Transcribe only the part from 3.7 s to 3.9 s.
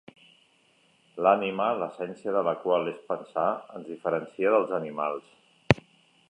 ens